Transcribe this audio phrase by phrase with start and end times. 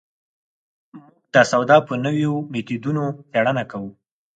[0.95, 3.91] موږ د سودا په نویو مېتودونو څېړنه کوو.